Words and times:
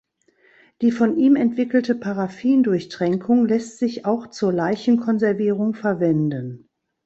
Die 0.81 0.91
von 0.91 1.15
ihm 1.15 1.35
entwickelte 1.35 1.93
Paraffin-Durchtränkung 1.93 3.45
lässt 3.45 3.77
sich 3.77 4.03
auch 4.03 4.25
zur 4.31 4.51
Leichenkonservierung 4.51 5.75
verwenden. 5.75 6.67